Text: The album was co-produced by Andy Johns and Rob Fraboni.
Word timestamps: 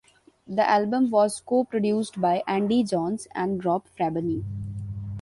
The 0.47 0.67
album 0.67 1.11
was 1.11 1.41
co-produced 1.45 2.19
by 2.19 2.41
Andy 2.47 2.81
Johns 2.83 3.27
and 3.35 3.63
Rob 3.63 3.83
Fraboni. 3.95 4.43